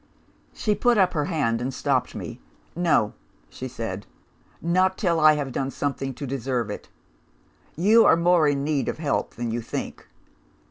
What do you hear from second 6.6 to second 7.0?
it.